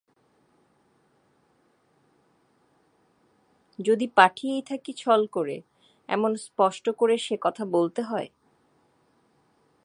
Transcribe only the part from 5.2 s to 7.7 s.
করে, এমন স্পষ্ট করে সে কথা